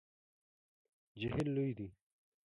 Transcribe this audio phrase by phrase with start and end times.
[1.19, 1.87] جهیل لوی دی